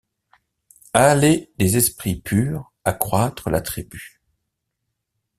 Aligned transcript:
Allez 0.95 1.51
des 1.59 1.77
esprits 1.77 2.15
purs 2.19 2.73
accroître 2.85 3.51
la 3.51 3.61
tribu. 3.61 4.19